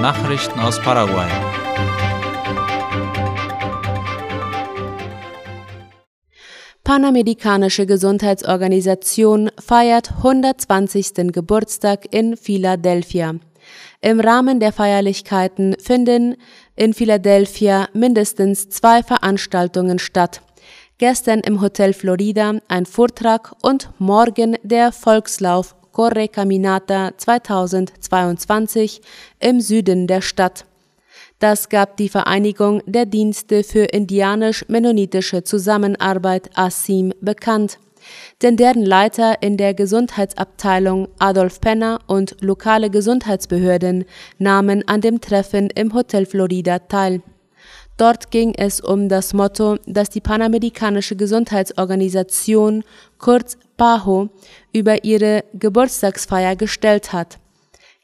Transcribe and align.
Nachrichten 0.00 0.60
aus 0.60 0.80
Paraguay. 0.80 1.28
Panamerikanische 6.84 7.84
Gesundheitsorganisation 7.84 9.50
feiert 9.58 10.12
120. 10.18 11.32
Geburtstag 11.32 12.06
in 12.14 12.36
Philadelphia. 12.36 13.34
Im 14.00 14.20
Rahmen 14.20 14.60
der 14.60 14.72
Feierlichkeiten 14.72 15.74
finden 15.80 16.36
in 16.76 16.94
Philadelphia 16.94 17.88
mindestens 17.92 18.68
zwei 18.68 19.02
Veranstaltungen 19.02 19.98
statt. 19.98 20.42
Gestern 20.98 21.40
im 21.40 21.60
Hotel 21.60 21.92
Florida 21.92 22.54
ein 22.68 22.86
Vortrag 22.86 23.52
und 23.62 23.90
morgen 23.98 24.56
der 24.62 24.92
Volkslauf 24.92 25.74
Corre 25.98 26.28
Caminata 26.28 27.10
2022 27.16 29.00
im 29.40 29.60
Süden 29.60 30.06
der 30.06 30.20
Stadt. 30.20 30.64
Das 31.40 31.68
gab 31.70 31.96
die 31.96 32.08
Vereinigung 32.08 32.84
der 32.86 33.04
Dienste 33.04 33.64
für 33.64 33.82
indianisch-mennonitische 33.82 35.42
Zusammenarbeit 35.42 36.50
ASIM 36.54 37.12
bekannt 37.20 37.80
denn 38.42 38.56
deren 38.56 38.86
Leiter 38.86 39.42
in 39.42 39.56
der 39.56 39.74
Gesundheitsabteilung 39.74 41.08
Adolf 41.18 41.60
Penner 41.60 41.98
und 42.06 42.36
lokale 42.40 42.90
Gesundheitsbehörden 42.90 44.04
nahmen 44.38 44.86
an 44.86 45.00
dem 45.00 45.20
Treffen 45.20 45.68
im 45.74 45.92
Hotel 45.92 46.24
Florida 46.24 46.78
teil. 46.78 47.22
Dort 47.98 48.30
ging 48.30 48.54
es 48.56 48.80
um 48.80 49.08
das 49.08 49.34
Motto, 49.34 49.76
das 49.84 50.08
die 50.08 50.20
Panamerikanische 50.20 51.16
Gesundheitsorganisation, 51.16 52.84
kurz 53.18 53.58
PAHO, 53.76 54.28
über 54.72 55.04
ihre 55.04 55.44
Geburtstagsfeier 55.52 56.54
gestellt 56.54 57.12
hat. 57.12 57.38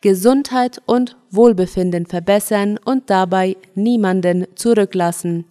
Gesundheit 0.00 0.82
und 0.84 1.16
Wohlbefinden 1.30 2.06
verbessern 2.06 2.78
und 2.84 3.08
dabei 3.08 3.56
niemanden 3.76 4.46
zurücklassen. 4.56 5.46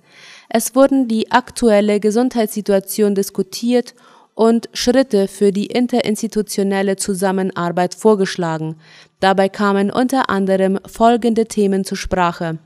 Es 0.50 0.76
wurden 0.76 1.08
die 1.08 1.32
aktuelle 1.32 2.02
Gesundheitssituation 2.02 3.16
diskutiert 3.16 3.96
und 4.36 4.68
Schritte 4.74 5.30
für 5.30 5.52
die 5.52 5.68
interinstitutionelle 5.68 6.98
Zusammenarbeit 6.98 7.96
vorgeschlagen. 7.96 8.76
Dabei 9.22 9.48
kamen 9.48 9.90
unter 9.90 10.30
anderem 10.30 10.80
folgende 10.86 11.46
Themen 11.46 11.86
zur 11.86 11.98
Sprache. 11.98 12.60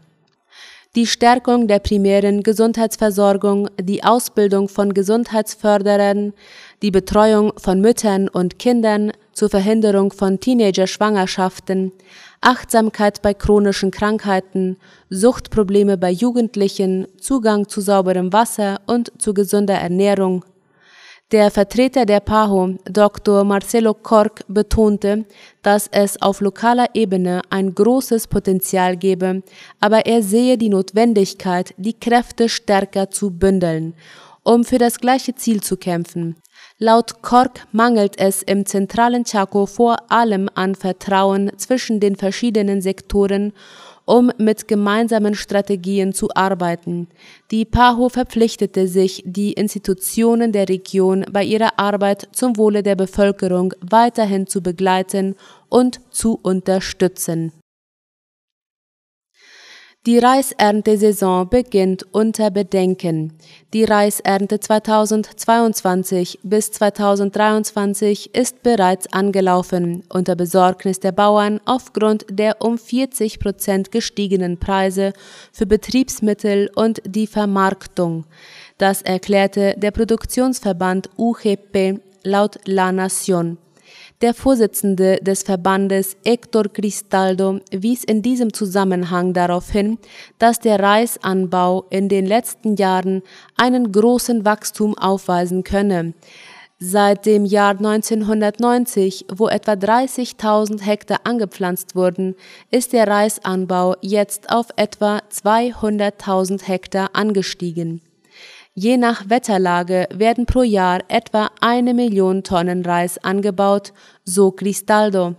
Die 0.96 1.06
Stärkung 1.06 1.68
der 1.68 1.80
primären 1.80 2.42
Gesundheitsversorgung, 2.44 3.70
die 3.80 4.04
Ausbildung 4.04 4.68
von 4.68 4.94
Gesundheitsförderern, 4.94 6.34
die 6.82 6.92
Betreuung 6.92 7.54
von 7.58 7.82
Müttern 7.82 8.28
und 8.30 8.58
Kindern 8.58 9.12
zur 9.34 9.50
Verhinderung 9.50 10.12
von 10.12 10.40
Teenager-Schwangerschaften, 10.40 11.92
Achtsamkeit 12.42 13.22
bei 13.22 13.34
chronischen 13.34 13.92
Krankheiten, 13.92 14.78
Suchtprobleme 15.10 15.98
bei 15.98 16.10
Jugendlichen, 16.10 17.08
Zugang 17.20 17.68
zu 17.68 17.82
sauberem 17.82 18.34
Wasser 18.34 18.80
und 18.88 19.12
zu 19.22 19.34
gesunder 19.34 19.76
Ernährung, 19.76 20.46
der 21.32 21.52
Vertreter 21.52 22.06
der 22.06 22.22
PAHO, 22.22 22.76
Dr. 22.86 23.44
Marcelo 23.44 23.94
Kork, 23.94 24.46
betonte, 24.48 25.26
dass 25.62 25.90
es 25.92 26.22
auf 26.22 26.40
lokaler 26.40 26.88
Ebene 26.94 27.42
ein 27.50 27.76
großes 27.76 28.28
Potenzial 28.28 28.96
gebe, 28.96 29.44
aber 29.82 30.06
er 30.06 30.24
sehe 30.24 30.58
die 30.58 30.70
Notwendigkeit, 30.70 31.74
die 31.78 32.00
Kräfte 32.00 32.48
stärker 32.48 33.10
zu 33.10 33.32
bündeln, 33.32 33.94
um 34.44 34.64
für 34.64 34.78
das 34.78 35.00
gleiche 35.00 35.36
Ziel 35.36 35.62
zu 35.62 35.76
kämpfen. 35.76 36.38
Laut 36.80 37.22
Kork 37.22 37.68
mangelt 37.74 38.18
es 38.20 38.42
im 38.44 38.66
zentralen 38.66 39.26
Chaco 39.26 39.66
vor 39.66 39.98
allem 40.10 40.48
an 40.56 40.76
Vertrauen 40.76 41.52
zwischen 41.58 42.00
den 42.00 42.16
verschiedenen 42.16 42.82
Sektoren 42.82 43.52
um 44.08 44.32
mit 44.38 44.68
gemeinsamen 44.68 45.36
Strategien 45.36 46.14
zu 46.14 46.30
arbeiten. 46.34 47.10
Die 47.52 47.66
PAHO 47.66 48.10
verpflichtete 48.10 48.88
sich, 48.88 49.22
die 49.26 49.52
Institutionen 49.54 50.54
der 50.54 50.70
Region 50.70 51.26
bei 51.30 51.44
ihrer 51.44 51.78
Arbeit 51.78 52.30
zum 52.32 52.58
Wohle 52.58 52.82
der 52.84 52.96
Bevölkerung 52.96 53.74
weiterhin 53.82 54.48
zu 54.48 54.62
begleiten 54.64 55.36
und 55.70 56.00
zu 56.10 56.40
unterstützen. 56.42 57.52
Die 60.08 60.20
Reiserntesaison 60.20 61.50
beginnt 61.50 62.06
unter 62.14 62.50
Bedenken. 62.50 63.34
Die 63.74 63.84
Reisernte 63.84 64.58
2022 64.58 66.40
bis 66.44 66.72
2023 66.72 68.34
ist 68.34 68.64
bereits 68.64 69.12
angelaufen, 69.12 70.04
unter 70.08 70.38
Besorgnis 70.38 71.02
der 71.02 71.12
Bauern 71.12 71.60
aufgrund 71.66 72.26
der 72.30 72.62
um 72.62 72.78
40 72.78 73.38
Prozent 73.42 73.92
gestiegenen 73.92 74.58
Preise 74.58 75.12
für 75.52 75.66
Betriebsmittel 75.66 76.72
und 76.74 77.02
die 77.06 77.28
Vermarktung. 77.28 78.24
Das 78.78 79.02
erklärte 79.02 79.76
der 79.76 79.92
Produktionsverband 79.92 81.10
UGP 81.18 82.00
laut 82.24 82.58
La 82.64 82.92
Nación. 82.92 83.58
Der 84.22 84.34
Vorsitzende 84.34 85.18
des 85.22 85.44
Verbandes 85.44 86.18
Hector 86.26 86.64
Cristaldo 86.64 87.60
wies 87.70 88.04
in 88.04 88.24
diesem 88.24 88.52
Zusammenhang 88.52 89.34
darauf 89.34 89.70
hin, 89.70 90.00
dass 90.40 90.60
der 90.60 90.80
Reisanbau 90.80 91.86
in 91.92 92.10
den 92.10 92.26
letzten 92.26 92.78
Jahren 92.78 93.22
einen 93.58 93.92
großen 93.92 94.44
Wachstum 94.44 94.98
aufweisen 94.98 95.64
könne. 95.64 96.16
Seit 96.80 97.28
dem 97.28 97.46
Jahr 97.46 97.78
1990, 97.78 99.28
wo 99.36 99.50
etwa 99.50 99.74
30.000 99.74 100.82
Hektar 100.82 101.20
angepflanzt 101.24 101.96
wurden, 101.96 102.34
ist 102.72 102.94
der 102.94 103.08
Reisanbau 103.08 103.98
jetzt 104.02 104.52
auf 104.52 104.70
etwa 104.78 105.22
200.000 105.32 106.64
Hektar 106.64 107.12
angestiegen. 107.14 108.02
Je 108.80 108.96
nach 108.96 109.28
Wetterlage 109.28 110.08
werden 110.14 110.46
pro 110.46 110.62
Jahr 110.62 111.00
etwa 111.08 111.50
eine 111.62 111.96
Million 111.96 112.44
Tonnen 112.44 112.86
Reis 112.86 113.18
angebaut, 113.18 113.92
so 114.24 114.52
Cristaldo. 114.52 115.34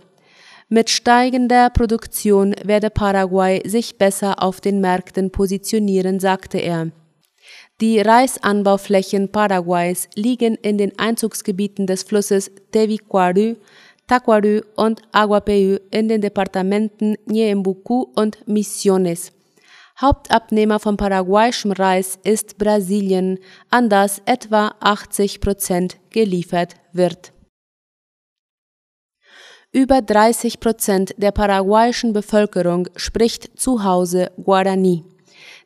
Mit 0.67 0.89
steigender 0.89 1.69
Produktion 1.69 2.53
werde 2.65 2.89
Paraguay 2.89 3.61
sich 3.65 3.97
besser 3.97 4.43
auf 4.43 4.59
den 4.59 4.81
Märkten 4.81 5.31
positionieren, 5.31 6.19
sagte 6.19 6.57
er. 6.57 6.91
Die 7.79 8.01
Reisanbauflächen 8.01 9.31
Paraguays 9.31 10.09
liegen 10.15 10.55
in 10.55 10.77
den 10.77 10.99
Einzugsgebieten 10.99 11.87
des 11.87 12.03
Flusses 12.03 12.51
Tevicuaru, 12.73 13.55
Tacuaru 14.05 14.63
und 14.75 15.01
Aguapeyu 15.13 15.77
in 15.91 16.09
den 16.09 16.19
Departementen 16.19 17.15
Ñeembucú 17.25 18.05
und 18.17 18.45
Misiones. 18.49 19.31
Hauptabnehmer 20.01 20.79
von 20.79 20.95
paraguayischem 20.95 21.73
Reis 21.73 22.17
ist 22.23 22.57
Brasilien, 22.57 23.37
an 23.69 23.89
das 23.89 24.21
etwa 24.25 24.73
80 24.79 25.41
Prozent 25.41 25.97
geliefert 26.09 26.75
wird. 26.93 27.33
Über 29.71 30.01
30 30.01 30.61
Prozent 30.61 31.13
der 31.17 31.31
paraguayischen 31.31 32.13
Bevölkerung 32.13 32.87
spricht 32.95 33.59
zu 33.59 33.83
Hause 33.83 34.31
Guarani. 34.41 35.03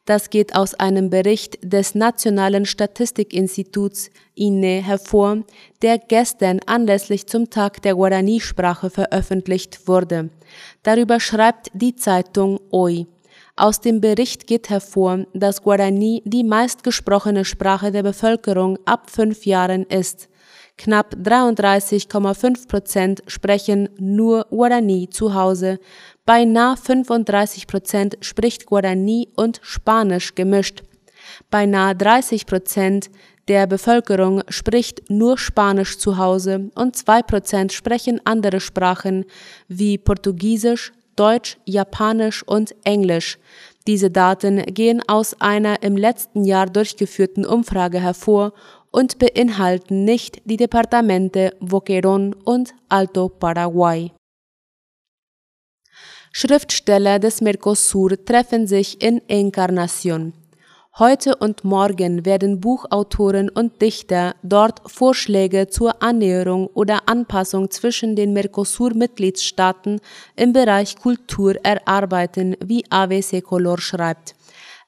Das 0.05 0.29
geht 0.29 0.55
aus 0.55 0.73
einem 0.73 1.09
Bericht 1.09 1.59
des 1.61 1.95
Nationalen 1.95 2.65
Statistikinstituts 2.65 4.09
INE 4.35 4.81
hervor, 4.81 5.43
der 5.81 5.99
gestern 5.99 6.59
anlässlich 6.65 7.27
zum 7.27 7.49
Tag 7.49 7.81
der 7.83 7.95
Guarani-Sprache 7.95 8.89
veröffentlicht 8.89 9.87
wurde. 9.87 10.29
Darüber 10.81 11.21
schreibt 11.21 11.69
die 11.73 11.95
Zeitung 11.95 12.59
OI. 12.71 13.07
Aus 13.55 13.79
dem 13.79 14.01
Bericht 14.01 14.47
geht 14.47 14.71
hervor, 14.71 15.25
dass 15.33 15.61
Guarani 15.61 16.23
die 16.25 16.43
meistgesprochene 16.43 17.45
Sprache 17.45 17.91
der 17.91 18.01
Bevölkerung 18.01 18.79
ab 18.85 19.11
fünf 19.11 19.45
Jahren 19.45 19.83
ist. 19.83 20.27
Knapp 20.75 21.13
33,5 21.13 22.67
Prozent 22.67 23.23
sprechen 23.27 23.89
nur 23.99 24.47
Guarani 24.49 25.07
zu 25.11 25.35
Hause. 25.35 25.79
Beinahe 26.25 26.77
35 26.77 27.67
Prozent 27.67 28.17
spricht 28.21 28.65
Guarani 28.65 29.29
und 29.35 29.59
Spanisch 29.61 30.33
gemischt. 30.33 30.81
Beinahe 31.51 31.95
30 31.95 32.47
Prozent 32.47 33.11
der 33.47 33.67
Bevölkerung 33.67 34.41
spricht 34.49 35.11
nur 35.11 35.37
Spanisch 35.37 35.99
zu 35.99 36.17
Hause 36.17 36.71
und 36.73 36.95
zwei 36.95 37.21
Prozent 37.21 37.71
sprechen 37.71 38.19
andere 38.23 38.59
Sprachen 38.59 39.25
wie 39.67 39.99
Portugiesisch, 39.99 40.91
Deutsch, 41.15 41.57
Japanisch 41.65 42.43
und 42.43 42.75
Englisch. 42.83 43.37
Diese 43.87 44.09
Daten 44.09 44.63
gehen 44.65 45.01
aus 45.07 45.39
einer 45.41 45.83
im 45.83 45.97
letzten 45.97 46.45
Jahr 46.45 46.67
durchgeführten 46.67 47.45
Umfrage 47.45 47.99
hervor 47.99 48.53
und 48.91 49.19
beinhalten 49.19 50.05
nicht 50.05 50.41
die 50.45 50.57
Departamente 50.57 51.55
Boquerón 51.59 52.35
und 52.45 52.73
Alto 52.89 53.29
Paraguay. 53.29 54.11
Schriftsteller 56.31 57.19
des 57.19 57.41
Mercosur 57.41 58.23
treffen 58.25 58.65
sich 58.67 59.01
in 59.03 59.21
Encarnación. 59.27 60.33
Heute 60.99 61.35
und 61.37 61.63
morgen 61.63 62.23
werden 62.23 62.61
Buchautoren 62.61 63.49
und 63.49 63.81
Dichter 63.81 64.35
dort 64.43 64.79
Vorschläge 64.85 65.67
zur 65.67 66.03
Annäherung 66.03 66.67
oder 66.67 67.09
Anpassung 67.09 67.71
zwischen 67.71 68.15
den 68.15 68.31
Mercosur-Mitgliedstaaten 68.33 69.99
im 70.35 70.53
Bereich 70.53 70.95
Kultur 70.97 71.55
erarbeiten, 71.65 72.55
wie 72.63 72.85
AWC 72.91 73.41
Color 73.41 73.79
schreibt. 73.79 74.35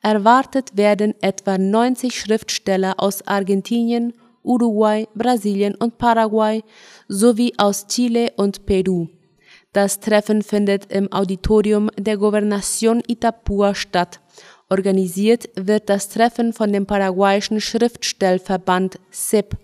Erwartet 0.04 0.78
werden 0.78 1.16
etwa 1.22 1.58
90 1.58 2.20
Schriftsteller 2.20 2.94
aus 2.98 3.26
Argentinien, 3.26 4.14
Uruguay, 4.44 5.08
Brasilien 5.16 5.74
und 5.74 5.98
Paraguay 5.98 6.64
sowie 7.08 7.52
aus 7.58 7.88
Chile 7.88 8.32
und 8.38 8.68
Peru. 8.68 9.08
Das 9.74 10.00
Treffen 10.00 10.42
findet 10.42 10.90
im 10.90 11.12
Auditorium 11.12 11.90
der 11.98 12.18
Gobernación 12.18 13.02
Itapúa 13.08 13.76
statt. 13.76 14.22
Organisiert 14.70 15.50
wird 15.56 15.90
das 15.90 16.10
Treffen 16.10 16.54
von 16.54 16.74
dem 16.74 16.86
paraguayischen 16.86 17.62
Schriftstellverband 17.62 19.00
SIP. 19.12 19.56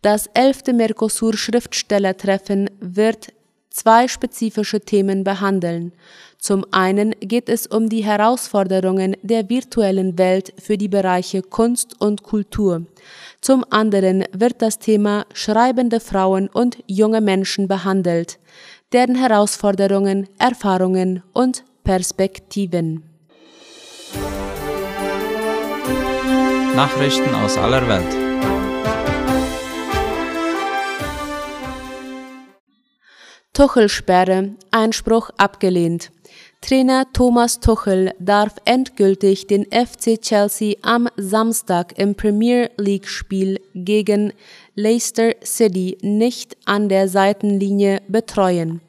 Das 0.00 0.28
elfte 0.34 0.72
Mercosur-Schriftstellertreffen 0.72 2.70
wird 2.80 3.32
zwei 3.70 4.06
spezifische 4.06 4.80
Themen 4.80 5.24
behandeln. 5.24 5.92
Zum 6.38 6.64
einen 6.72 7.14
geht 7.20 7.48
es 7.48 7.66
um 7.66 7.88
die 7.88 8.04
Herausforderungen 8.04 9.16
der 9.22 9.48
virtuellen 9.48 10.18
Welt 10.18 10.52
für 10.58 10.76
die 10.76 10.88
Bereiche 10.88 11.42
Kunst 11.42 12.00
und 12.00 12.22
Kultur. 12.22 12.86
Zum 13.40 13.64
anderen 13.70 14.24
wird 14.32 14.60
das 14.60 14.78
Thema 14.78 15.24
schreibende 15.34 16.00
Frauen 16.00 16.48
und 16.48 16.78
junge 16.86 17.20
Menschen 17.20 17.66
behandelt, 17.68 18.38
deren 18.92 19.14
Herausforderungen, 19.14 20.28
Erfahrungen 20.38 21.22
und 21.32 21.64
Perspektiven. 21.84 23.11
Nachrichten 26.74 27.34
aus 27.34 27.58
aller 27.58 27.86
Welt. 27.86 28.32
Tuchelsperre, 33.52 34.52
Einspruch 34.70 35.28
abgelehnt. 35.36 36.10
Trainer 36.62 37.04
Thomas 37.12 37.60
Tuchel 37.60 38.14
darf 38.18 38.54
endgültig 38.64 39.46
den 39.46 39.66
FC 39.66 40.18
Chelsea 40.18 40.76
am 40.80 41.08
Samstag 41.16 41.98
im 41.98 42.14
Premier 42.14 42.70
League 42.78 43.06
Spiel 43.06 43.60
gegen 43.74 44.32
Leicester 44.74 45.32
City 45.44 45.98
nicht 46.00 46.56
an 46.64 46.88
der 46.88 47.08
Seitenlinie 47.08 48.00
betreuen. 48.08 48.80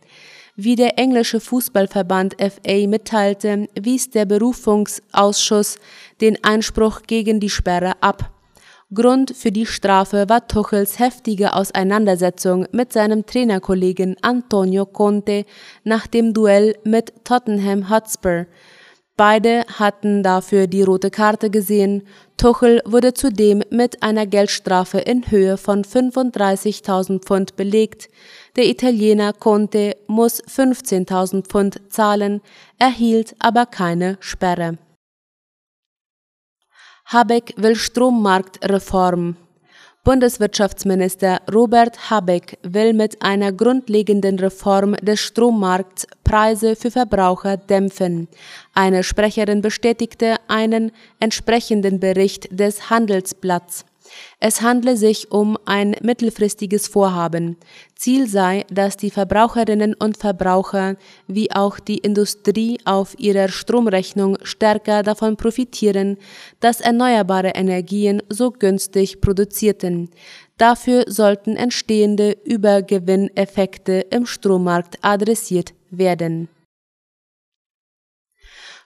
Wie 0.55 0.75
der 0.75 0.99
englische 0.99 1.39
Fußballverband 1.39 2.35
FA 2.39 2.87
mitteilte, 2.87 3.67
wies 3.73 4.11
der 4.11 4.25
Berufungsausschuss 4.25 5.79
den 6.21 6.37
Einspruch 6.43 7.01
gegen 7.07 7.39
die 7.39 7.49
Sperre 7.49 7.93
ab. 8.01 8.29
Grund 8.93 9.35
für 9.35 9.51
die 9.51 9.65
Strafe 9.65 10.29
war 10.29 10.47
Tuchels 10.47 10.99
heftige 10.99 11.55
Auseinandersetzung 11.55 12.67
mit 12.71 12.93
seinem 12.93 13.25
Trainerkollegen 13.25 14.15
Antonio 14.21 14.85
Conte 14.85 15.45
nach 15.83 16.05
dem 16.05 16.35
Duell 16.35 16.75
mit 16.83 17.11
Tottenham 17.23 17.89
Hotspur. 17.89 18.45
Beide 19.15 19.63
hatten 19.79 20.21
dafür 20.21 20.67
die 20.67 20.83
rote 20.83 21.09
Karte 21.09 21.49
gesehen. 21.49 22.03
Tuchel 22.37 22.81
wurde 22.85 23.13
zudem 23.15 23.63
mit 23.71 24.03
einer 24.03 24.27
Geldstrafe 24.27 24.99
in 24.99 25.29
Höhe 25.31 25.57
von 25.57 25.83
35.000 25.83 27.23
Pfund 27.23 27.55
belegt. 27.55 28.09
Der 28.55 28.65
Italiener 28.65 29.33
Conte 29.33 29.97
muss 30.07 30.43
15.000 30.43 31.47
Pfund 31.47 31.81
zahlen, 31.89 32.41
erhielt 32.77 33.35
aber 33.39 33.65
keine 33.65 34.17
Sperre. 34.19 34.77
Habeck 37.05 37.53
will 37.57 37.75
Strommarktreform. 37.75 39.37
Bundeswirtschaftsminister 40.03 41.41
Robert 41.51 42.09
Habeck 42.09 42.59
will 42.61 42.93
mit 42.93 43.21
einer 43.21 43.53
grundlegenden 43.53 44.37
Reform 44.37 44.95
des 44.97 45.21
Strommarkts 45.21 46.05
Preise 46.23 46.75
für 46.75 46.91
Verbraucher 46.91 47.57
dämpfen. 47.57 48.27
Eine 48.73 49.03
Sprecherin 49.03 49.61
bestätigte 49.61 50.35
einen 50.47 50.91
entsprechenden 51.19 51.99
Bericht 51.99 52.47
des 52.51 52.89
Handelsblatts. 52.89 53.85
Es 54.39 54.61
handle 54.61 54.97
sich 54.97 55.31
um 55.31 55.57
ein 55.65 55.95
mittelfristiges 56.01 56.87
Vorhaben. 56.87 57.57
Ziel 57.95 58.27
sei, 58.27 58.65
dass 58.69 58.97
die 58.97 59.09
Verbraucherinnen 59.09 59.93
und 59.93 60.17
Verbraucher 60.17 60.97
wie 61.27 61.51
auch 61.51 61.79
die 61.79 61.99
Industrie 61.99 62.77
auf 62.83 63.17
ihrer 63.17 63.47
Stromrechnung 63.47 64.37
stärker 64.43 65.03
davon 65.03 65.37
profitieren, 65.37 66.17
dass 66.59 66.81
erneuerbare 66.81 67.51
Energien 67.55 68.21
so 68.29 68.51
günstig 68.51 69.21
produzierten. 69.21 70.09
Dafür 70.57 71.05
sollten 71.07 71.55
entstehende 71.55 72.37
Übergewinneffekte 72.43 74.05
im 74.09 74.25
Strommarkt 74.25 74.97
adressiert 75.01 75.73
werden. 75.89 76.49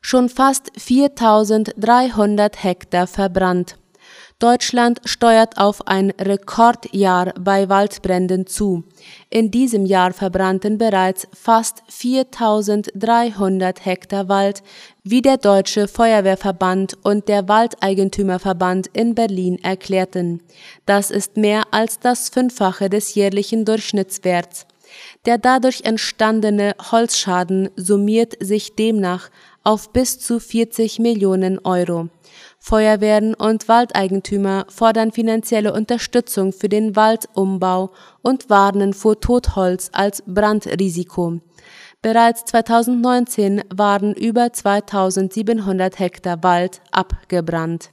Schon 0.01 0.29
fast 0.29 0.71
4300 0.77 2.63
Hektar 2.63 3.07
verbrannt. 3.07 3.77
Deutschland 4.39 5.01
steuert 5.03 5.57
auf 5.57 5.87
ein 5.87 6.11
Rekordjahr 6.11 7.33
bei 7.39 7.69
Waldbränden 7.69 8.45
zu. 8.45 8.83
In 9.31 9.49
diesem 9.49 9.87
Jahr 9.87 10.13
verbrannten 10.13 10.77
bereits 10.77 11.27
fast 11.33 11.81
4300 11.87 13.83
Hektar 13.83 14.29
Wald, 14.29 14.61
wie 15.03 15.23
der 15.23 15.37
Deutsche 15.37 15.87
Feuerwehrverband 15.87 17.03
und 17.03 17.27
der 17.27 17.47
Waldeigentümerverband 17.47 18.85
in 18.93 19.15
Berlin 19.15 19.57
erklärten. 19.63 20.43
Das 20.85 21.09
ist 21.09 21.35
mehr 21.35 21.63
als 21.71 21.99
das 21.99 22.29
Fünffache 22.29 22.91
des 22.91 23.15
jährlichen 23.15 23.65
Durchschnittswerts. 23.65 24.67
Der 25.25 25.39
dadurch 25.39 25.81
entstandene 25.81 26.75
Holzschaden 26.91 27.69
summiert 27.75 28.35
sich 28.39 28.75
demnach 28.75 29.31
auf 29.63 29.91
bis 29.91 30.19
zu 30.19 30.39
40 30.39 30.99
Millionen 30.99 31.57
Euro. 31.59 32.09
Feuerwehren 32.67 33.33
und 33.33 33.69
Waldeigentümer 33.69 34.65
fordern 34.67 35.13
finanzielle 35.13 35.71
Unterstützung 35.71 36.51
für 36.51 36.67
den 36.67 36.97
Waldumbau 36.97 37.91
und 38.21 38.49
warnen 38.49 38.91
vor 38.91 39.21
Totholz 39.21 39.89
als 39.93 40.21
Brandrisiko. 40.27 41.39
Bereits 42.01 42.43
2019 42.43 43.63
waren 43.73 44.13
über 44.13 44.51
2700 44.51 45.97
Hektar 45.97 46.43
Wald 46.43 46.81
abgebrannt. 46.91 47.91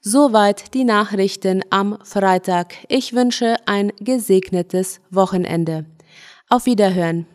Soweit 0.00 0.74
die 0.74 0.82
Nachrichten 0.82 1.62
am 1.70 1.96
Freitag. 2.02 2.74
Ich 2.88 3.12
wünsche 3.12 3.54
ein 3.66 3.92
gesegnetes 4.00 5.00
Wochenende. 5.10 5.86
Auf 6.48 6.66
Wiederhören. 6.66 7.26